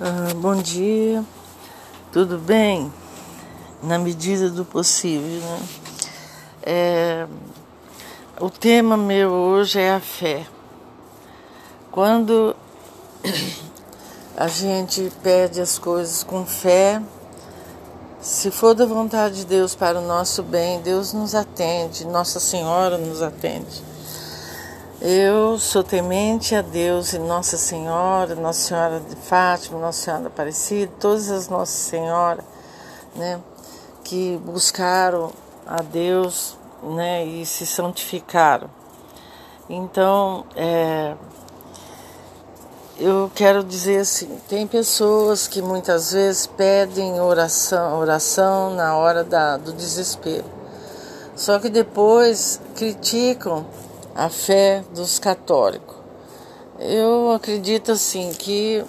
Ah, 0.00 0.32
bom 0.34 0.56
dia, 0.56 1.22
tudo 2.10 2.38
bem? 2.38 2.90
Na 3.82 3.98
medida 3.98 4.48
do 4.48 4.64
possível, 4.64 5.38
né? 5.38 5.60
É, 6.62 7.26
o 8.40 8.48
tema 8.48 8.96
meu 8.96 9.30
hoje 9.30 9.78
é 9.78 9.92
a 9.92 10.00
fé. 10.00 10.46
Quando 11.90 12.56
a 14.34 14.48
gente 14.48 15.12
pede 15.22 15.60
as 15.60 15.78
coisas 15.78 16.24
com 16.24 16.46
fé, 16.46 17.02
se 18.18 18.50
for 18.50 18.74
da 18.74 18.86
vontade 18.86 19.40
de 19.40 19.44
Deus 19.44 19.74
para 19.74 20.00
o 20.00 20.06
nosso 20.06 20.42
bem, 20.42 20.80
Deus 20.80 21.12
nos 21.12 21.34
atende, 21.34 22.06
Nossa 22.06 22.40
Senhora 22.40 22.96
nos 22.96 23.20
atende. 23.20 23.91
Eu 25.04 25.58
sou 25.58 25.82
temente 25.82 26.54
a 26.54 26.62
Deus 26.62 27.12
e 27.12 27.18
Nossa 27.18 27.56
Senhora, 27.56 28.36
Nossa 28.36 28.68
Senhora 28.68 29.00
de 29.00 29.16
Fátima, 29.16 29.80
Nossa 29.80 30.00
Senhora 30.00 30.28
Aparecida, 30.28 30.92
todas 31.00 31.28
as 31.28 31.48
Nossas 31.48 31.74
Senhoras, 31.74 32.44
né, 33.16 33.40
que 34.04 34.40
buscaram 34.44 35.32
a 35.66 35.82
Deus, 35.82 36.56
né, 36.84 37.26
e 37.26 37.44
se 37.44 37.66
santificaram. 37.66 38.70
Então, 39.68 40.46
é, 40.54 41.16
eu 42.96 43.28
quero 43.34 43.64
dizer 43.64 44.02
assim, 44.02 44.38
tem 44.48 44.68
pessoas 44.68 45.48
que 45.48 45.60
muitas 45.60 46.12
vezes 46.12 46.46
pedem 46.46 47.20
oração, 47.20 47.98
oração 47.98 48.72
na 48.76 48.96
hora 48.96 49.24
da, 49.24 49.56
do 49.56 49.72
desespero. 49.72 50.44
Só 51.34 51.58
que 51.58 51.68
depois 51.68 52.60
criticam 52.76 53.66
a 54.14 54.28
fé 54.28 54.84
dos 54.94 55.18
católicos. 55.18 55.96
Eu 56.78 57.32
acredito 57.32 57.92
assim 57.92 58.32
que 58.32 58.84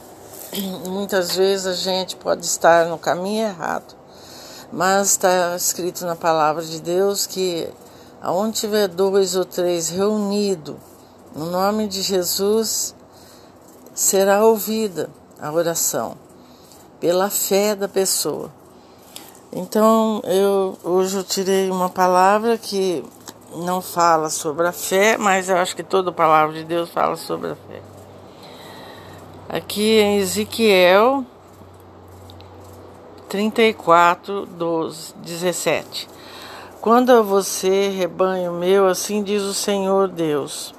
muitas 0.87 1.35
vezes 1.35 1.65
a 1.65 1.73
gente 1.73 2.15
pode 2.15 2.45
estar 2.45 2.85
no 2.87 2.97
caminho 2.97 3.47
errado, 3.47 3.95
mas 4.71 5.09
está 5.09 5.55
escrito 5.55 6.05
na 6.05 6.15
palavra 6.15 6.63
de 6.63 6.81
Deus 6.81 7.25
que 7.25 7.67
aonde 8.21 8.61
tiver 8.61 8.87
dois 8.87 9.35
ou 9.35 9.45
três 9.45 9.89
reunidos 9.89 10.75
no 11.35 11.47
nome 11.47 11.87
de 11.87 12.03
Jesus, 12.03 12.93
será 13.95 14.45
ouvida 14.45 15.09
a 15.41 15.51
oração 15.51 16.15
pela 16.99 17.29
fé 17.29 17.75
da 17.75 17.87
pessoa. 17.87 18.51
Então, 19.51 20.21
eu 20.25 20.77
hoje 20.83 21.17
eu 21.17 21.23
tirei 21.23 21.69
uma 21.71 21.89
palavra 21.89 22.57
que 22.57 23.03
não 23.55 23.81
fala 23.81 24.29
sobre 24.29 24.67
a 24.67 24.71
fé, 24.71 25.17
mas 25.17 25.49
eu 25.49 25.57
acho 25.57 25.75
que 25.75 25.83
toda 25.83 26.09
a 26.09 26.13
palavra 26.13 26.53
de 26.53 26.63
Deus 26.63 26.89
fala 26.89 27.15
sobre 27.15 27.51
a 27.51 27.55
fé. 27.55 27.81
Aqui 29.49 29.99
em 29.99 30.17
Ezequiel 30.17 31.25
34, 33.29 34.45
12, 34.45 35.13
17. 35.17 36.09
Quando 36.81 37.23
você, 37.23 37.89
rebanho 37.89 38.51
meu, 38.53 38.87
assim 38.87 39.23
diz 39.23 39.43
o 39.43 39.53
Senhor 39.53 40.07
Deus, 40.07 40.73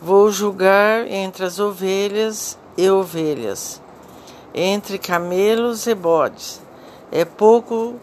vou 0.00 0.30
julgar 0.30 1.06
entre 1.06 1.44
as 1.44 1.58
ovelhas 1.58 2.58
e 2.76 2.88
ovelhas, 2.88 3.82
entre 4.54 4.98
camelos 4.98 5.86
e 5.86 5.94
bodes. 5.94 6.62
É 7.10 7.24
pouco 7.24 7.96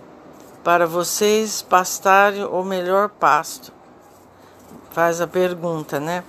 para 0.64 0.88
vocês 0.88 1.62
pastarem 1.62 2.44
o 2.44 2.64
melhor 2.64 3.10
pasto 3.10 3.72
faz 4.94 5.20
a 5.20 5.28
pergunta, 5.28 6.00
né? 6.00 6.24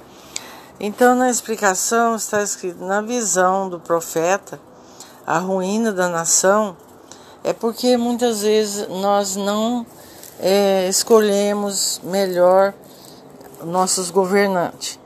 Então, 0.80 1.14
na 1.14 1.30
explicação 1.30 2.16
está 2.16 2.42
escrito: 2.42 2.84
na 2.84 3.00
visão 3.00 3.68
do 3.68 3.78
profeta, 3.78 4.58
a 5.26 5.38
ruína 5.38 5.92
da 5.92 6.08
nação 6.08 6.76
é 7.44 7.52
porque 7.52 7.96
muitas 7.96 8.42
vezes 8.42 8.88
nós 8.88 9.36
não 9.36 9.86
é, 10.40 10.88
escolhemos 10.88 12.00
melhor 12.02 12.74
nossos 13.62 14.10
governantes. 14.10 14.98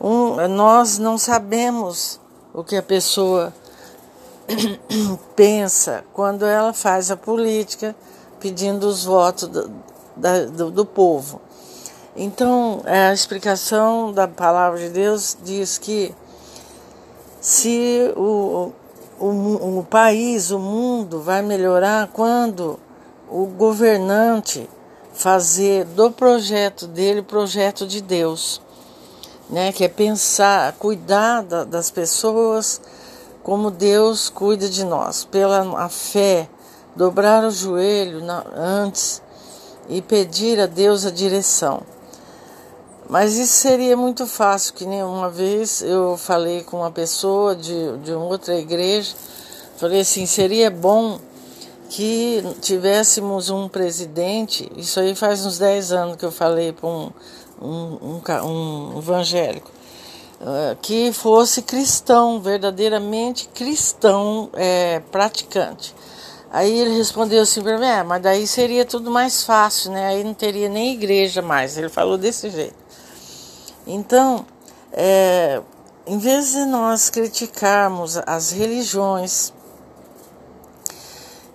Um, 0.00 0.48
nós 0.48 0.98
não 0.98 1.16
sabemos 1.16 2.18
o 2.52 2.64
que 2.64 2.76
a 2.76 2.82
pessoa 2.82 3.54
pensa 5.36 6.04
quando 6.12 6.44
ela 6.44 6.72
faz 6.72 7.10
a 7.10 7.16
política 7.16 7.94
pedindo 8.40 8.88
os 8.88 9.04
votos 9.04 9.48
do, 9.48 9.70
da, 10.16 10.44
do, 10.46 10.70
do 10.70 10.84
povo. 10.84 11.40
Então, 12.14 12.82
é, 12.84 13.06
a 13.06 13.14
explicação 13.14 14.12
da 14.12 14.28
palavra 14.28 14.78
de 14.78 14.90
Deus 14.90 15.36
diz 15.42 15.78
que 15.78 16.14
se 17.40 18.12
o, 18.14 18.70
o, 19.18 19.78
o 19.78 19.86
país, 19.88 20.50
o 20.50 20.58
mundo 20.58 21.22
vai 21.22 21.40
melhorar 21.40 22.08
quando 22.12 22.78
o 23.30 23.46
governante 23.46 24.68
fazer 25.14 25.86
do 25.86 26.10
projeto 26.10 26.86
dele 26.86 27.20
o 27.20 27.24
projeto 27.24 27.86
de 27.86 28.02
Deus, 28.02 28.60
né? 29.48 29.72
Que 29.72 29.84
é 29.84 29.88
pensar, 29.88 30.74
cuidar 30.74 31.42
da, 31.42 31.64
das 31.64 31.90
pessoas 31.90 32.78
como 33.42 33.70
Deus 33.70 34.28
cuida 34.28 34.68
de 34.68 34.84
nós, 34.84 35.24
pela 35.24 35.88
fé, 35.88 36.46
dobrar 36.94 37.42
o 37.42 37.50
joelho 37.50 38.22
na, 38.22 38.44
antes 38.54 39.22
e 39.88 40.02
pedir 40.02 40.60
a 40.60 40.66
Deus 40.66 41.06
a 41.06 41.10
direção. 41.10 41.82
Mas 43.08 43.36
isso 43.36 43.54
seria 43.54 43.96
muito 43.96 44.26
fácil, 44.26 44.74
que 44.74 44.86
nem 44.86 45.02
uma 45.02 45.28
vez 45.28 45.82
eu 45.82 46.16
falei 46.16 46.62
com 46.62 46.78
uma 46.78 46.90
pessoa 46.90 47.54
de, 47.54 47.98
de 47.98 48.12
outra 48.12 48.54
igreja, 48.54 49.14
falei 49.76 50.00
assim, 50.00 50.24
seria 50.24 50.70
bom 50.70 51.18
que 51.90 52.42
tivéssemos 52.62 53.50
um 53.50 53.68
presidente, 53.68 54.70
isso 54.76 54.98
aí 54.98 55.14
faz 55.14 55.44
uns 55.44 55.58
10 55.58 55.92
anos 55.92 56.16
que 56.16 56.24
eu 56.24 56.32
falei 56.32 56.72
para 56.72 56.88
um, 56.88 57.10
um, 57.60 58.20
um, 58.22 58.94
um 58.94 58.98
evangélico, 58.98 59.70
uh, 60.40 60.74
que 60.80 61.12
fosse 61.12 61.60
cristão, 61.60 62.40
verdadeiramente 62.40 63.48
cristão, 63.48 64.48
é, 64.54 65.00
praticante. 65.10 65.94
Aí 66.50 66.80
ele 66.80 66.96
respondeu 66.96 67.42
assim 67.42 67.62
para 67.62 67.78
mim, 67.78 67.86
é, 67.86 68.02
mas 68.02 68.22
daí 68.22 68.46
seria 68.46 68.84
tudo 68.84 69.10
mais 69.10 69.42
fácil, 69.42 69.90
né? 69.90 70.08
Aí 70.08 70.22
não 70.22 70.34
teria 70.34 70.68
nem 70.68 70.92
igreja 70.92 71.40
mais. 71.40 71.78
Ele 71.78 71.88
falou 71.88 72.18
desse 72.18 72.50
jeito. 72.50 72.81
Então, 73.86 74.44
é, 74.92 75.60
em 76.06 76.18
vez 76.18 76.52
de 76.52 76.64
nós 76.64 77.10
criticarmos 77.10 78.16
as 78.26 78.50
religiões 78.50 79.52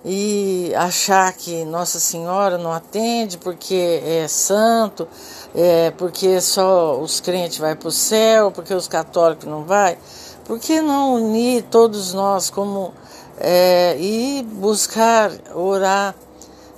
e 0.04 0.72
achar 0.76 1.32
que 1.32 1.64
Nossa 1.64 1.98
Senhora 1.98 2.56
não 2.56 2.72
atende 2.72 3.36
porque 3.38 4.02
é 4.04 4.26
santo, 4.28 5.08
é, 5.54 5.90
porque 5.92 6.40
só 6.40 6.98
os 7.00 7.20
crentes 7.20 7.58
vão 7.58 7.74
para 7.76 7.88
o 7.88 7.92
céu, 7.92 8.50
porque 8.50 8.72
os 8.72 8.88
católicos 8.88 9.46
não 9.46 9.64
vão, 9.64 9.96
por 10.44 10.58
que 10.58 10.80
não 10.80 11.14
unir 11.14 11.64
todos 11.64 12.14
nós 12.14 12.48
como 12.48 12.92
é, 13.38 13.96
e 13.98 14.42
buscar 14.42 15.30
orar 15.54 16.14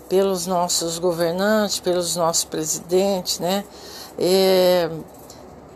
pelos 0.09 0.47
nossos 0.47 0.99
governantes, 0.99 1.79
pelos 1.79 2.17
nossos 2.17 2.45
presidentes, 2.45 3.39
né? 3.39 3.65
É, 4.19 4.91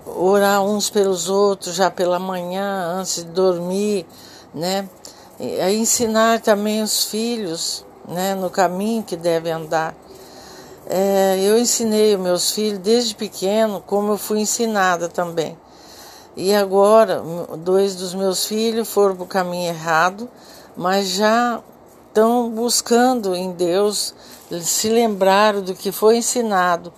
orar 0.07 0.63
uns 0.63 0.91
pelos 0.91 1.29
outros 1.29 1.75
já 1.75 1.91
pela 1.91 2.19
manhã, 2.19 2.95
antes 2.99 3.17
de 3.17 3.31
dormir, 3.31 4.07
né? 4.55 4.89
E 5.39 5.61
ensinar 5.75 6.41
também 6.41 6.83
os 6.83 7.05
filhos, 7.05 7.85
né, 8.07 8.35
no 8.35 8.51
caminho 8.51 9.03
que 9.03 9.17
devem 9.17 9.53
andar. 9.53 9.95
É, 10.87 11.39
eu 11.41 11.59
ensinei 11.59 12.15
os 12.15 12.21
meus 12.21 12.51
filhos 12.51 12.79
desde 12.79 13.15
pequeno, 13.15 13.83
como 13.85 14.13
eu 14.13 14.19
fui 14.19 14.41
ensinada 14.41 15.09
também. 15.09 15.57
E 16.37 16.55
agora, 16.55 17.23
dois 17.59 17.95
dos 17.97 18.15
meus 18.15 18.45
filhos 18.45 18.89
foram 18.89 19.17
para 19.17 19.25
o 19.25 19.27
caminho 19.27 19.69
errado, 19.69 20.29
mas 20.77 21.09
já 21.09 21.61
estão 22.09 22.51
buscando 22.51 23.35
em 23.35 23.53
Deus, 23.53 24.15
se 24.63 24.89
lembraram 24.89 25.63
do 25.63 25.75
que 25.75 25.91
foi 25.91 26.19
ensinado 26.19 26.93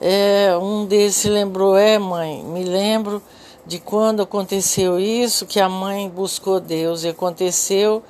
é, 0.00 0.56
um 0.60 0.84
deles 0.84 1.16
se 1.16 1.28
lembrou, 1.28 1.76
é 1.76 1.98
mãe, 1.98 2.42
me 2.42 2.64
lembro 2.64 3.22
de 3.66 3.78
quando 3.78 4.22
aconteceu 4.22 4.98
isso, 5.00 5.46
que 5.46 5.58
a 5.58 5.68
mãe 5.68 6.08
buscou 6.08 6.60
Deus 6.60 7.02
e 7.02 7.08
aconteceu 7.08 8.02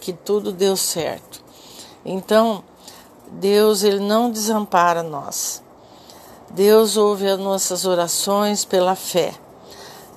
que 0.00 0.12
tudo 0.12 0.52
deu 0.52 0.76
certo. 0.76 1.42
Então, 2.04 2.62
Deus 3.30 3.82
ele 3.82 4.00
não 4.00 4.30
desampara 4.30 5.02
nós. 5.02 5.62
Deus 6.50 6.96
ouve 6.96 7.28
as 7.28 7.38
nossas 7.38 7.84
orações 7.84 8.64
pela 8.64 8.94
fé. 8.94 9.34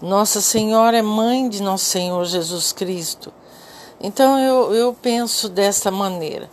Nossa 0.01 0.39
Senhora 0.39 0.97
é 0.97 1.01
mãe 1.01 1.49
de 1.49 1.63
nosso 1.63 1.85
Senhor 1.85 2.23
Jesus 2.25 2.71
Cristo. 2.71 3.33
Então 3.99 4.37
eu, 4.37 4.73
eu 4.73 4.93
penso 4.93 5.49
desta 5.49 5.89
maneira. 5.89 6.49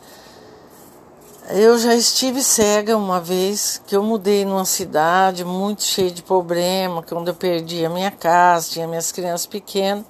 Eu 1.50 1.78
já 1.78 1.94
estive 1.94 2.42
cega 2.42 2.96
uma 2.96 3.20
vez, 3.20 3.80
que 3.86 3.94
eu 3.94 4.02
mudei 4.02 4.46
numa 4.46 4.64
cidade 4.64 5.44
muito 5.44 5.82
cheia 5.82 6.10
de 6.10 6.22
problema, 6.22 7.02
que 7.02 7.14
onde 7.14 7.28
eu 7.30 7.34
perdi 7.34 7.84
a 7.84 7.90
minha 7.90 8.10
casa, 8.10 8.70
tinha 8.70 8.88
minhas 8.88 9.12
crianças 9.12 9.44
pequenas, 9.44 10.06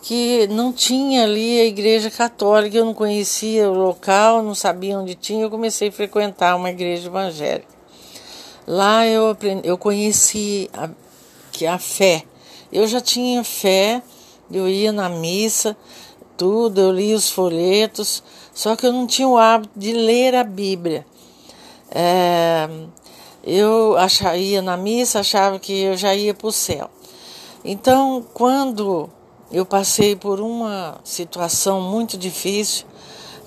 que 0.00 0.46
não 0.46 0.72
tinha 0.72 1.24
ali 1.24 1.60
a 1.60 1.64
igreja 1.64 2.08
católica, 2.08 2.76
eu 2.76 2.84
não 2.84 2.94
conhecia 2.94 3.68
o 3.68 3.74
local, 3.74 4.44
não 4.44 4.54
sabia 4.54 4.96
onde 4.96 5.16
tinha, 5.16 5.42
eu 5.42 5.50
comecei 5.50 5.88
a 5.88 5.92
frequentar 5.92 6.54
uma 6.54 6.70
igreja 6.70 7.08
evangélica. 7.08 7.66
Lá 8.64 9.04
eu 9.04 9.28
aprendi, 9.28 9.66
eu 9.66 9.76
conheci 9.76 10.70
a, 10.72 10.88
que 11.50 11.66
a 11.66 11.80
fé. 11.80 12.22
Eu 12.72 12.86
já 12.86 13.00
tinha 13.00 13.42
fé, 13.42 14.00
eu 14.48 14.68
ia 14.68 14.92
na 14.92 15.08
missa, 15.08 15.76
tudo, 16.40 16.80
eu 16.80 16.90
li 16.90 17.12
os 17.12 17.28
folhetos, 17.28 18.22
só 18.54 18.74
que 18.74 18.86
eu 18.86 18.92
não 18.94 19.06
tinha 19.06 19.28
o 19.28 19.36
hábito 19.36 19.78
de 19.78 19.92
ler 19.92 20.34
a 20.34 20.42
Bíblia. 20.42 21.04
É, 21.90 22.66
eu 23.44 23.94
achava, 23.98 24.38
ia 24.38 24.62
na 24.62 24.74
missa, 24.74 25.20
achava 25.20 25.58
que 25.58 25.82
eu 25.82 25.98
já 25.98 26.14
ia 26.14 26.32
para 26.32 26.46
o 26.46 26.50
céu. 26.50 26.88
Então, 27.62 28.24
quando 28.32 29.10
eu 29.52 29.66
passei 29.66 30.16
por 30.16 30.40
uma 30.40 30.98
situação 31.04 31.82
muito 31.82 32.16
difícil, 32.16 32.86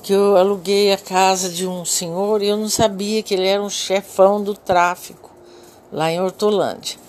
que 0.03 0.13
eu 0.13 0.37
aluguei 0.37 0.93
a 0.93 0.97
casa 0.97 1.49
de 1.49 1.65
um 1.65 1.83
senhor 1.83 2.43
e 2.43 2.49
eu 2.49 2.57
não 2.57 2.69
sabia 2.69 3.23
que 3.23 3.33
ele 3.33 3.47
era 3.47 3.63
um 3.63 3.71
chefão 3.71 4.43
do 4.43 4.53
tráfico 4.53 5.31
lá 5.91 6.11
em 6.11 6.21
Hortolândia. 6.21 6.99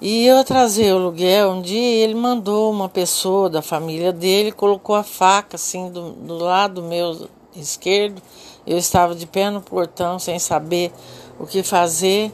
E 0.00 0.26
eu 0.26 0.38
atrasei 0.38 0.92
o 0.92 0.96
aluguel 0.96 1.50
um 1.50 1.62
dia 1.62 2.04
ele 2.04 2.14
mandou 2.14 2.70
uma 2.70 2.88
pessoa 2.88 3.48
da 3.48 3.62
família 3.62 4.12
dele, 4.12 4.52
colocou 4.52 4.96
a 4.96 5.02
faca 5.02 5.56
assim 5.56 5.90
do, 5.90 6.10
do 6.12 6.34
lado 6.36 6.82
meu 6.82 7.28
esquerdo. 7.54 8.20
Eu 8.66 8.76
estava 8.76 9.14
de 9.14 9.26
pé 9.26 9.50
no 9.50 9.60
portão 9.60 10.18
sem 10.18 10.38
saber 10.38 10.92
o 11.38 11.46
que 11.46 11.62
fazer. 11.62 12.32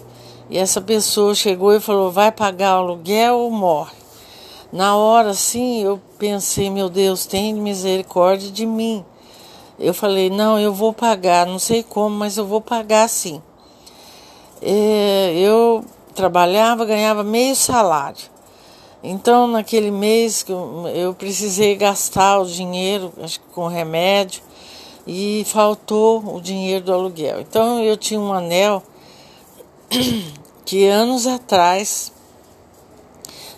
E 0.48 0.58
essa 0.58 0.80
pessoa 0.80 1.34
chegou 1.34 1.72
e 1.72 1.80
falou: 1.80 2.10
vai 2.10 2.32
pagar 2.32 2.76
o 2.76 2.84
aluguel 2.84 3.36
ou 3.36 3.50
morre? 3.50 3.94
Na 4.72 4.96
hora, 4.96 5.30
assim, 5.30 5.82
eu 5.82 6.00
pensei: 6.18 6.70
meu 6.70 6.88
Deus, 6.88 7.26
tem 7.26 7.54
misericórdia 7.54 8.50
de 8.50 8.64
mim. 8.66 9.04
Eu 9.78 9.92
falei: 9.94 10.30
não, 10.30 10.58
eu 10.58 10.72
vou 10.72 10.92
pagar, 10.92 11.46
não 11.46 11.58
sei 11.58 11.82
como, 11.82 12.16
mas 12.16 12.36
eu 12.36 12.46
vou 12.46 12.60
pagar 12.60 13.08
sim. 13.08 13.40
É, 14.62 15.32
eu 15.36 15.84
trabalhava, 16.20 16.84
ganhava 16.84 17.25
meio 17.25 17.56
salário. 17.56 18.28
Então, 19.02 19.46
naquele 19.46 19.90
mês 19.90 20.43
que 20.43 20.52
eu 20.52 21.14
precisei 21.19 21.75
gastar 21.75 22.38
o 22.40 22.44
dinheiro, 22.44 23.11
acho 23.22 23.40
que 23.40 23.46
com 23.55 23.67
remédio, 23.67 24.43
e 25.06 25.43
faltou 25.46 26.37
o 26.37 26.38
dinheiro 26.38 26.84
do 26.84 26.93
aluguel. 26.93 27.40
Então, 27.40 27.82
eu 27.82 27.96
tinha 27.96 28.20
um 28.20 28.34
anel 28.34 28.82
que 30.67 30.87
anos 30.87 31.26
atrás 31.26 32.12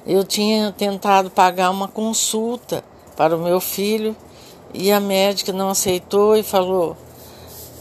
eu 0.06 0.22
tinha 0.22 0.70
tentado 0.70 1.28
pagar 1.28 1.70
uma 1.70 1.88
consulta 1.88 2.84
para 3.16 3.36
o 3.36 3.40
meu 3.40 3.60
filho 3.60 4.16
e 4.72 4.92
a 4.92 5.00
médica 5.00 5.52
não 5.52 5.70
aceitou 5.70 6.36
e 6.36 6.44
falou: 6.44 6.96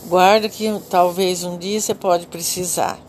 guarda 0.08 0.50
que 0.50 0.68
talvez 0.90 1.44
um 1.44 1.56
dia 1.56 1.80
você 1.80 1.94
pode 1.94 2.26
precisar. 2.26 3.00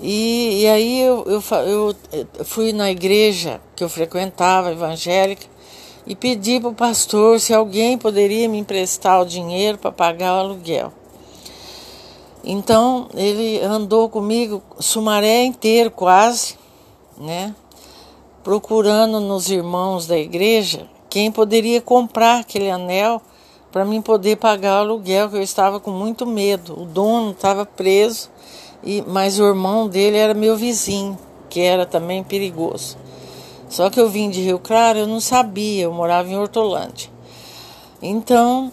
E, 0.00 0.62
e 0.62 0.66
aí 0.66 1.00
eu, 1.00 1.24
eu, 1.26 1.42
eu, 1.66 2.44
fui 2.44 2.72
na 2.72 2.90
igreja 2.90 3.60
que 3.76 3.84
eu 3.84 3.88
frequentava, 3.88 4.72
evangélica, 4.72 5.46
e 6.06 6.16
pedi 6.16 6.58
para 6.58 6.70
o 6.70 6.74
pastor 6.74 7.38
se 7.38 7.52
alguém 7.52 7.98
poderia 7.98 8.48
me 8.48 8.58
emprestar 8.58 9.20
o 9.20 9.26
dinheiro 9.26 9.76
para 9.76 9.92
pagar 9.92 10.34
o 10.34 10.40
aluguel. 10.40 10.92
Então 12.42 13.08
ele 13.14 13.60
andou 13.60 14.08
comigo 14.08 14.62
Sumaré 14.78 15.44
inteiro 15.44 15.90
quase, 15.90 16.56
né? 17.18 17.54
Procurando 18.42 19.20
nos 19.20 19.50
irmãos 19.50 20.06
da 20.06 20.16
igreja 20.16 20.88
quem 21.10 21.30
poderia 21.30 21.82
comprar 21.82 22.40
aquele 22.40 22.70
anel 22.70 23.20
para 23.70 23.84
mim 23.84 24.00
poder 24.00 24.36
pagar 24.36 24.76
o 24.76 24.80
aluguel, 24.80 25.28
que 25.28 25.36
eu 25.36 25.42
estava 25.42 25.78
com 25.78 25.90
muito 25.90 26.26
medo. 26.26 26.80
O 26.80 26.84
dono 26.84 27.32
estava 27.32 27.66
preso, 27.66 28.30
e 28.82 29.02
mas 29.06 29.38
o 29.38 29.44
irmão 29.44 29.88
dele 29.88 30.16
era 30.16 30.34
meu 30.34 30.56
vizinho, 30.56 31.18
que 31.48 31.60
era 31.60 31.86
também 31.86 32.22
perigoso. 32.22 32.96
Só 33.68 33.88
que 33.88 34.00
eu 34.00 34.08
vim 34.08 34.30
de 34.30 34.40
Rio 34.42 34.58
Claro, 34.58 34.98
eu 34.98 35.06
não 35.06 35.20
sabia, 35.20 35.84
eu 35.84 35.92
morava 35.92 36.28
em 36.28 36.36
Hortolândia. 36.36 37.10
Então, 38.02 38.72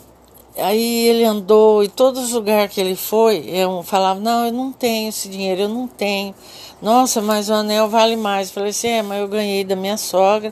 Aí 0.60 1.08
ele 1.08 1.24
andou 1.24 1.84
e 1.84 1.88
todos 1.88 2.24
os 2.24 2.32
lugares 2.34 2.74
que 2.74 2.82
ele 2.82 2.96
foi, 2.96 3.46
eu 3.48 3.84
falava, 3.84 4.20
não, 4.20 4.48
eu 4.48 4.52
não 4.52 4.72
tenho 4.72 5.10
esse 5.10 5.30
dinheiro, 5.30 5.62
eu 5.62 5.70
não 5.70 5.88
tenho. 5.88 6.34
Nossa, 6.82 7.22
mas 7.22 7.48
o 7.48 7.54
anel 7.54 7.88
vale 7.88 8.16
mais. 8.16 8.48
Eu 8.48 8.56
falei 8.56 8.72
assim, 8.72 8.88
é, 8.88 9.02
mas 9.04 9.22
eu 9.22 9.28
ganhei 9.28 9.64
da 9.64 9.76
minha 9.76 9.98
sogra, 9.98 10.52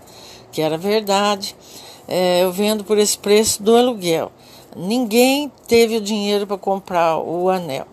que 0.52 0.62
era 0.62 0.78
verdade. 0.78 1.56
É, 2.07 2.44
eu 2.44 2.52
vendo 2.52 2.84
por 2.84 3.00
esse 3.00 3.18
preço 3.18 3.63
do 3.63 3.75
aluguel. 3.75 4.31
Ninguém 4.75 5.52
teve 5.68 5.98
o 5.98 6.02
dinheiro 6.02 6.46
para 6.46 6.57
comprar 6.57 7.18
o 7.18 7.50
anel. 7.50 7.88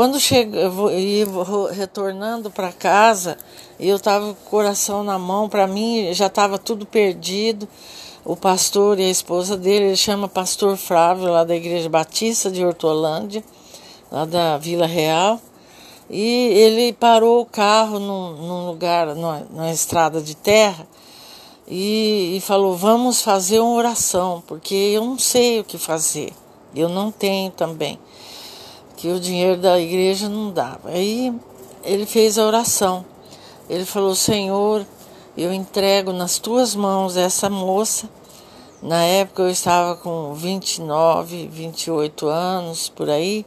Quando 0.00 0.18
chego, 0.18 0.56
eu 0.56 0.98
ia 0.98 1.26
retornando 1.72 2.50
para 2.50 2.72
casa, 2.72 3.36
eu 3.78 3.96
estava 3.96 4.32
com 4.32 4.46
o 4.46 4.50
coração 4.50 5.04
na 5.04 5.18
mão, 5.18 5.46
para 5.46 5.66
mim 5.66 6.10
já 6.14 6.24
estava 6.24 6.56
tudo 6.56 6.86
perdido 6.86 7.68
o 8.24 8.34
pastor 8.34 8.98
e 8.98 9.02
a 9.02 9.10
esposa 9.10 9.58
dele, 9.58 9.88
ele 9.88 9.96
chama 9.96 10.26
Pastor 10.26 10.78
Flávio, 10.78 11.30
lá 11.30 11.44
da 11.44 11.54
Igreja 11.54 11.86
Batista 11.90 12.50
de 12.50 12.64
Hortolândia, 12.64 13.44
lá 14.10 14.24
da 14.24 14.56
Vila 14.56 14.86
Real. 14.86 15.38
E 16.08 16.24
ele 16.24 16.94
parou 16.94 17.42
o 17.42 17.44
carro 17.44 17.98
num, 17.98 18.36
num 18.36 18.66
lugar, 18.68 19.14
numa, 19.14 19.40
numa, 19.50 19.70
estrada 19.70 20.22
de 20.22 20.34
terra, 20.34 20.88
e, 21.68 22.38
e 22.38 22.40
falou: 22.40 22.74
Vamos 22.74 23.20
fazer 23.20 23.60
uma 23.60 23.74
oração, 23.74 24.42
porque 24.46 24.74
eu 24.74 25.04
não 25.04 25.18
sei 25.18 25.60
o 25.60 25.64
que 25.64 25.76
fazer, 25.76 26.32
eu 26.74 26.88
não 26.88 27.12
tenho 27.12 27.50
também, 27.50 27.98
que 29.00 29.08
o 29.08 29.18
dinheiro 29.18 29.56
da 29.56 29.80
igreja 29.80 30.28
não 30.28 30.50
dava. 30.50 30.90
Aí 30.90 31.32
ele 31.82 32.04
fez 32.04 32.36
a 32.36 32.46
oração. 32.46 33.02
Ele 33.68 33.86
falou: 33.86 34.14
Senhor, 34.14 34.84
eu 35.34 35.50
entrego 35.54 36.12
nas 36.12 36.38
tuas 36.38 36.74
mãos 36.74 37.16
essa 37.16 37.48
moça. 37.48 38.10
Na 38.82 39.02
época 39.02 39.42
eu 39.42 39.48
estava 39.48 39.96
com 39.96 40.34
29, 40.34 41.48
28 41.48 42.28
anos 42.28 42.90
por 42.90 43.08
aí. 43.08 43.46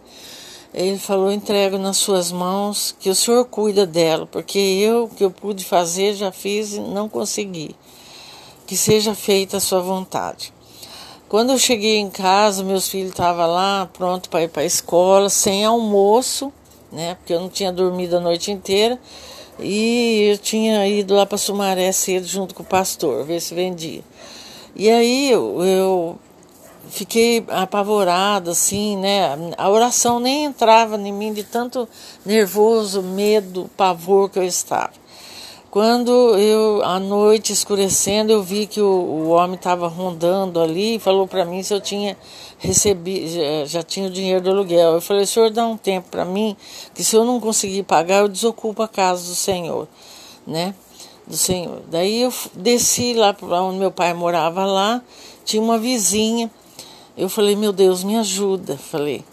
Ele 0.74 0.98
falou: 0.98 1.32
entrego 1.32 1.78
nas 1.78 1.98
suas 1.98 2.32
mãos, 2.32 2.96
que 3.00 3.10
o 3.12 3.16
senhor 3.16 3.46
cuida 3.46 3.86
dela, 3.86 4.26
porque 4.26 4.58
eu, 4.58 5.08
que 5.08 5.24
eu 5.24 5.30
pude 5.30 5.64
fazer, 5.64 6.16
já 6.16 6.32
fiz 6.32 6.74
e 6.74 6.80
não 6.80 7.08
consegui. 7.08 7.76
Que 8.66 8.76
seja 8.76 9.14
feita 9.14 9.58
a 9.58 9.60
sua 9.60 9.82
vontade. 9.82 10.53
Quando 11.34 11.52
eu 11.52 11.58
cheguei 11.58 11.98
em 11.98 12.12
casa, 12.12 12.64
meus 12.64 12.88
filhos 12.88 13.10
estavam 13.10 13.48
lá, 13.48 13.90
pronto 13.92 14.30
para 14.30 14.44
ir 14.44 14.50
para 14.50 14.62
a 14.62 14.66
escola, 14.66 15.32
sem 15.32 15.66
almoço, 15.66 16.54
né? 16.92 17.16
Porque 17.16 17.34
eu 17.34 17.40
não 17.40 17.50
tinha 17.50 17.72
dormido 17.72 18.18
a 18.18 18.20
noite 18.20 18.52
inteira. 18.52 19.00
E 19.58 20.30
eu 20.32 20.38
tinha 20.38 20.88
ido 20.88 21.16
lá 21.16 21.26
para 21.26 21.40
Sumaré 21.40 21.92
cedo 21.92 22.28
junto 22.28 22.54
com 22.54 22.62
o 22.62 22.66
pastor, 22.68 23.26
ver 23.26 23.42
se 23.42 23.56
vendia. 23.56 24.04
E 24.76 24.88
aí 24.92 25.32
eu, 25.32 25.64
eu 25.64 26.20
fiquei 26.92 27.44
apavorada, 27.48 28.52
assim, 28.52 28.96
né? 28.96 29.36
A 29.58 29.72
oração 29.72 30.20
nem 30.20 30.46
entrava 30.46 30.98
em 30.98 31.12
mim 31.12 31.34
de 31.34 31.44
tanto 31.44 31.90
nervoso, 32.24 33.02
medo, 33.02 33.68
pavor 33.76 34.30
que 34.30 34.38
eu 34.38 34.44
estava. 34.44 34.92
Quando 35.74 36.38
eu, 36.38 36.84
à 36.84 37.00
noite 37.00 37.52
escurecendo, 37.52 38.32
eu 38.32 38.44
vi 38.44 38.68
que 38.68 38.80
o, 38.80 38.86
o 38.86 39.30
homem 39.30 39.56
estava 39.56 39.88
rondando 39.88 40.62
ali 40.62 40.98
e 40.98 41.00
falou 41.00 41.28
para 41.28 41.44
mim 41.46 41.64
se 41.64 41.74
eu 41.74 41.82
tinha 41.82 42.16
recebido, 42.60 43.28
já, 43.28 43.66
já, 43.66 43.82
tinha 43.82 44.06
o 44.06 44.12
dinheiro 44.12 44.40
do 44.40 44.52
aluguel. 44.52 44.92
Eu 44.92 45.02
falei, 45.02 45.26
senhor, 45.26 45.50
dá 45.50 45.66
um 45.66 45.76
tempo 45.76 46.10
para 46.12 46.26
mim, 46.26 46.56
que 46.94 47.04
se 47.04 47.16
eu 47.16 47.26
não 47.26 47.40
conseguir 47.40 47.82
pagar, 47.82 48.20
eu 48.20 48.28
desocupo 48.28 48.84
a 48.84 48.88
casa 48.88 49.28
do 49.28 49.34
senhor, 49.34 49.88
né? 50.46 50.76
Do 51.26 51.36
senhor. 51.36 51.82
Daí 51.90 52.22
eu 52.22 52.32
desci 52.54 53.16
lá 53.16 53.34
para 53.34 53.64
onde 53.64 53.80
meu 53.80 53.90
pai 53.90 54.14
morava 54.14 54.68
lá, 54.68 55.02
tinha 55.44 55.60
uma 55.60 55.80
vizinha. 55.80 56.52
Eu 57.18 57.28
falei, 57.28 57.56
meu 57.56 57.74
Deus, 57.74 58.04
me 58.04 58.16
ajuda, 58.16 58.78
falei. 58.78 59.26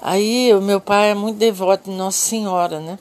Aí 0.00 0.54
o 0.54 0.62
meu 0.62 0.80
pai 0.80 1.10
é 1.10 1.14
muito 1.14 1.36
devoto 1.36 1.90
de 1.90 1.96
Nossa 1.96 2.18
Senhora, 2.18 2.78
né? 2.78 2.96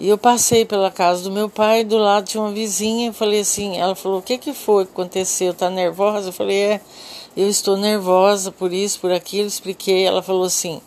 E 0.00 0.08
eu 0.08 0.16
passei 0.16 0.64
pela 0.64 0.90
casa 0.90 1.24
do 1.24 1.30
meu 1.30 1.46
pai, 1.46 1.84
do 1.84 1.98
lado 1.98 2.24
tinha 2.24 2.42
uma 2.42 2.50
vizinha, 2.50 3.08
eu 3.08 3.12
falei 3.12 3.40
assim, 3.40 3.76
ela 3.76 3.94
falou, 3.94 4.20
o 4.20 4.22
que 4.22 4.38
que 4.38 4.54
foi 4.54 4.86
que 4.86 4.92
aconteceu? 4.92 5.52
Tá 5.52 5.68
nervosa? 5.68 6.30
Eu 6.30 6.32
falei, 6.32 6.56
é, 6.56 6.80
eu 7.36 7.46
estou 7.46 7.76
nervosa 7.76 8.50
por 8.50 8.72
isso, 8.72 8.98
por 8.98 9.12
aquilo, 9.12 9.46
expliquei. 9.46 10.06
Ela 10.06 10.22
falou 10.22 10.44
assim, 10.44 10.80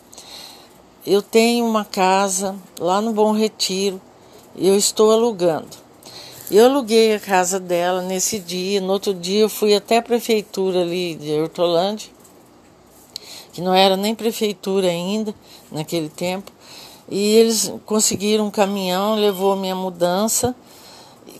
eu 1.06 1.22
tenho 1.22 1.64
uma 1.64 1.84
casa 1.84 2.56
lá 2.76 3.00
no 3.00 3.12
Bom 3.12 3.30
Retiro, 3.30 4.02
eu 4.58 4.76
estou 4.76 5.12
alugando. 5.12 5.76
Eu 6.50 6.64
aluguei 6.64 7.14
a 7.14 7.20
casa 7.20 7.60
dela 7.60 8.02
nesse 8.02 8.40
dia, 8.40 8.80
no 8.80 8.92
outro 8.92 9.14
dia 9.14 9.42
eu 9.42 9.48
fui 9.48 9.76
até 9.76 9.98
a 9.98 10.02
prefeitura 10.02 10.80
ali 10.80 11.14
de 11.14 11.30
Hortolândia, 11.40 12.10
que 13.52 13.60
não 13.60 13.72
era 13.72 13.96
nem 13.96 14.12
prefeitura 14.12 14.88
ainda 14.88 15.32
naquele 15.70 16.08
tempo, 16.08 16.50
e 17.08 17.36
eles 17.36 17.72
conseguiram 17.84 18.46
um 18.46 18.50
caminhão, 18.50 19.14
levou 19.14 19.56
minha 19.56 19.74
mudança. 19.74 20.54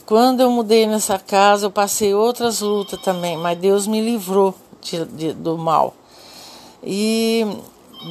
quando 0.05 0.41
eu 0.41 0.51
mudei 0.51 0.85
nessa 0.85 1.17
casa, 1.17 1.65
eu 1.65 1.71
passei 1.71 2.13
outras 2.13 2.61
lutas 2.61 2.99
também, 3.01 3.37
mas 3.37 3.57
Deus 3.57 3.87
me 3.87 3.99
livrou 3.99 4.53
de, 4.81 5.05
de, 5.05 5.33
do 5.33 5.57
mal. 5.57 5.93
E 6.83 7.45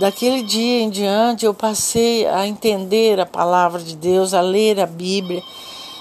daquele 0.01 0.43
dia 0.43 0.81
em 0.81 0.91
diante 0.91 1.47
eu 1.47 1.55
passei 1.55 2.27
a 2.27 2.47
entender 2.47 3.21
a 3.21 3.27
palavra 3.27 3.81
de 3.81 3.97
Deus, 3.97 4.35
a 4.35 4.41
ler 4.41 4.81
a 4.81 4.87
Bíblia 4.87 5.43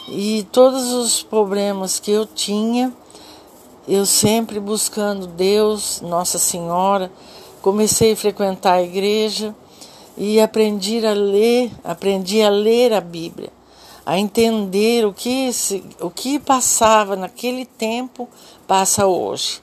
e 0.07 0.45
todos 0.51 0.91
os 0.91 1.22
problemas 1.22 2.00
que 2.00 2.12
eu 2.12 2.25
tinha, 2.25 2.91
eu 3.88 4.05
sempre 4.05 4.60
buscando 4.60 5.27
Deus, 5.27 6.01
Nossa 6.01 6.39
Senhora, 6.39 7.12
comecei 7.62 8.13
a 8.13 8.17
frequentar 8.17 8.74
a 8.74 8.83
igreja 8.83 9.55
e 10.17 10.39
aprendi 10.39 11.05
a 11.05 11.13
ler, 11.13 11.72
aprendi 11.84 12.41
a 12.41 12.50
ler 12.50 12.93
a 12.93 13.01
Bíblia 13.01 13.50
a 14.05 14.17
entender 14.17 15.05
o 15.05 15.13
que, 15.13 15.50
o 16.01 16.10
que 16.10 16.39
passava 16.39 17.15
naquele 17.15 17.65
tempo 17.65 18.27
passa 18.67 19.08
hoje. 19.08 19.62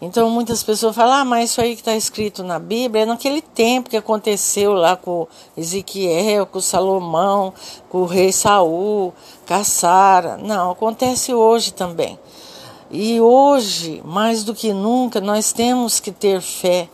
Então 0.00 0.28
muitas 0.28 0.62
pessoas 0.62 0.94
falam, 0.94 1.14
ah, 1.14 1.24
mas 1.24 1.50
isso 1.50 1.60
aí 1.60 1.74
que 1.74 1.80
está 1.80 1.96
escrito 1.96 2.42
na 2.42 2.58
Bíblia 2.58 3.04
é 3.04 3.06
naquele 3.06 3.40
tempo 3.40 3.88
que 3.88 3.96
aconteceu 3.96 4.74
lá 4.74 4.94
com 4.94 5.26
Ezequiel, 5.56 6.44
com 6.46 6.60
Salomão, 6.60 7.54
com 7.88 8.02
o 8.02 8.06
rei 8.06 8.30
Saul, 8.30 9.14
com 9.46 9.54
a 9.54 9.64
Sara. 9.64 10.36
Não, 10.36 10.72
acontece 10.72 11.32
hoje 11.32 11.72
também. 11.72 12.18
E 12.90 13.20
hoje, 13.20 14.02
mais 14.04 14.44
do 14.44 14.54
que 14.54 14.72
nunca, 14.72 15.20
nós 15.20 15.52
temos 15.52 15.98
que 15.98 16.12
ter 16.12 16.40
fé, 16.40 16.88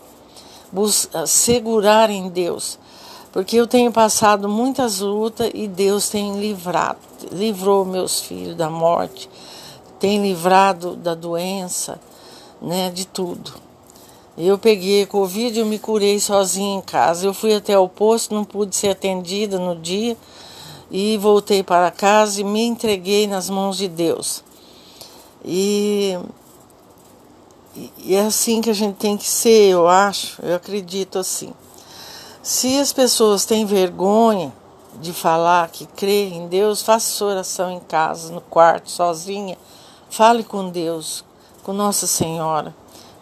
segurar 1.27 2.09
em 2.09 2.29
Deus. 2.29 2.79
Porque 3.33 3.57
eu 3.57 3.67
tenho 3.67 3.91
passado 3.91 4.49
muitas 4.49 5.01
lutas 5.01 5.51
e 5.55 5.67
Deus 5.67 6.11
tem 6.11 6.39
livrado, 6.39 6.99
livrou 7.31 7.85
meus 7.85 8.21
filhos 8.21 8.55
da 8.55 8.69
morte, 8.69 9.29
tem 9.99 10.21
livrado 10.21 10.95
da 10.97 11.15
doença, 11.15 11.99
né, 12.61 12.91
de 12.91 13.07
tudo. 13.07 13.55
Eu 14.37 14.59
peguei 14.59 15.05
Covid, 15.07 15.59
eu 15.59 15.67
me 15.67 15.79
curei 15.79 16.19
sozinha 16.19 16.79
em 16.79 16.81
casa. 16.81 17.27
Eu 17.27 17.35
fui 17.35 17.55
até 17.55 17.79
o 17.79 17.89
posto, 17.89 18.35
não 18.35 18.45
pude 18.45 18.75
ser 18.75 18.89
atendida 18.89 19.59
no 19.59 19.77
dia 19.77 20.17
e 20.91 21.19
voltei 21.19 21.63
para 21.63 21.91
casa 21.91 22.41
e 22.41 22.45
me 22.45 22.63
entreguei 22.63 23.27
nas 23.27 23.51
mãos 23.51 23.77
de 23.77 23.89
Deus. 23.89 24.43
E, 25.45 26.19
e 27.99 28.15
é 28.15 28.23
assim 28.23 28.61
que 28.61 28.71
a 28.71 28.75
gente 28.75 28.97
tem 28.97 29.17
que 29.17 29.29
ser, 29.29 29.71
eu 29.71 29.87
acho, 29.87 30.41
eu 30.43 30.55
acredito 30.55 31.19
assim. 31.19 31.53
Se 32.43 32.81
as 32.81 32.93
pessoas 32.93 33.45
têm 33.45 33.65
vergonha 33.65 34.53
de 35.01 35.13
falar 35.13 35.69
que 35.69 35.87
crê 35.87 36.29
em 36.29 36.49
Deus, 36.49 36.83
faça 36.83 37.09
sua 37.09 37.29
oração 37.29 37.71
em 37.71 37.79
casa, 37.79 38.33
no 38.33 38.41
quarto, 38.41 38.91
sozinha. 38.91 39.57
Fale 40.11 40.43
com 40.43 40.69
Deus, 40.69 41.25
com 41.63 41.73
Nossa 41.73 42.05
Senhora, 42.05 42.75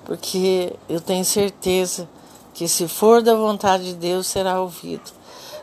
porque 0.07 0.73
eu 0.89 1.03
tenho 1.03 1.23
certeza 1.23 2.09
que 2.55 2.67
se 2.67 2.89
for 2.89 3.21
da 3.21 3.35
vontade 3.35 3.85
de 3.85 3.95
Deus 3.95 4.27
será 4.27 4.59
ouvido. 4.59 5.13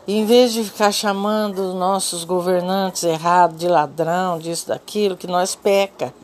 E 0.06 0.16
em 0.16 0.24
vez 0.24 0.52
de 0.52 0.62
ficar 0.62 0.92
chamando 0.92 1.58
os 1.58 1.74
nossos 1.74 2.22
governantes 2.22 3.02
errados 3.02 3.58
de 3.58 3.66
ladrão, 3.66 4.38
disso, 4.38 4.68
daquilo, 4.68 5.16
que 5.16 5.26
nós 5.26 5.56
peca. 5.56 6.14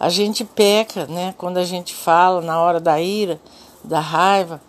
A 0.00 0.08
gente 0.08 0.44
peca, 0.44 1.06
né? 1.06 1.32
Quando 1.38 1.58
a 1.58 1.64
gente 1.64 1.94
fala 1.94 2.40
na 2.40 2.60
hora 2.60 2.80
da 2.80 3.00
ira, 3.00 3.40
da 3.84 4.00
raiva, 4.00 4.60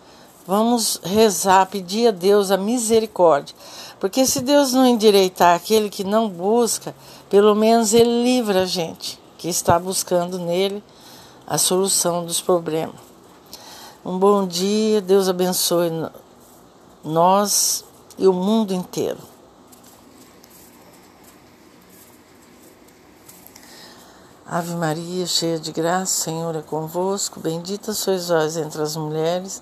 Vamos 0.48 1.00
rezar, 1.04 1.66
pedir 1.66 2.10
a 2.10 2.12
Deus 2.12 2.52
a 2.52 2.58
misericórdia. 2.58 3.56
Porque 4.00 4.26
se 4.28 4.42
Deus 4.42 4.74
não 4.74 4.86
endireitar 4.86 5.56
aquele 5.56 5.90
que 5.90 6.04
não 6.04 6.30
busca, 6.30 6.96
pelo 7.30 7.56
menos 7.56 7.94
Ele 7.94 8.24
livra 8.24 8.62
a 8.62 8.66
gente 8.66 9.20
que 9.40 9.50
está 9.50 9.80
buscando 9.80 10.38
nele 10.38 10.84
a 11.48 11.58
solução 11.58 12.24
dos 12.26 12.40
problemas. 12.42 12.96
Um 14.04 14.20
bom 14.20 14.46
dia, 14.46 15.02
Deus 15.02 15.28
abençoe 15.28 15.90
nós 17.04 17.84
e 18.18 18.28
o 18.28 18.34
mundo 18.34 18.72
inteiro. 18.72 19.18
Ave 24.46 24.76
Maria, 24.76 25.26
cheia 25.26 25.60
de 25.60 25.72
graça, 25.72 26.24
Senhor 26.24 26.56
é 26.56 26.62
convosco, 26.62 27.40
bendita 27.40 27.94
sois 27.94 28.28
vós 28.30 28.58
entre 28.58 28.80
as 28.84 28.96
mulheres 28.96 29.62